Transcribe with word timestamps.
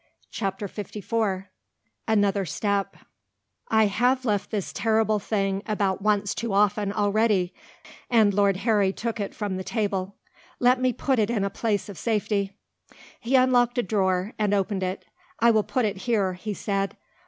CHAPTER 0.31 0.67
LIV 0.75 1.43
ANOTHER 2.07 2.43
STEP 2.43 2.97
"I 3.69 3.85
HAVE 3.85 4.25
left 4.25 4.49
this 4.49 4.73
terrible 4.73 5.19
thing 5.19 5.61
about 5.67 6.01
once 6.01 6.33
too 6.33 6.53
often 6.53 6.91
already," 6.91 7.53
and 8.09 8.33
Lord 8.33 8.57
Harry 8.65 8.91
took 8.91 9.19
it 9.19 9.35
from 9.35 9.57
the 9.57 9.63
table. 9.63 10.15
"Let 10.59 10.81
me 10.81 10.91
put 10.91 11.19
it 11.19 11.29
in 11.29 11.43
a 11.43 11.51
place 11.51 11.87
of 11.87 11.99
safety." 11.99 12.57
He 13.19 13.35
unlocked 13.35 13.77
a 13.77 13.83
drawer 13.83 14.33
and 14.39 14.55
opened 14.55 14.81
it. 14.81 15.05
"I 15.39 15.51
will 15.51 15.61
put 15.61 15.85
it 15.85 15.97
here," 15.97 16.33
he 16.33 16.55
said. 16.55 16.97